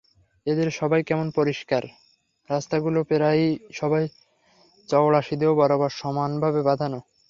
[0.45, 1.83] এদের সবই কেমন পরিষ্কার!
[2.49, 3.43] রাস্তাগুলো প্রায়
[3.73, 4.05] সবই
[4.89, 6.99] চওড়া সিধে ও বরাবর সমানভাবে বাঁধানো।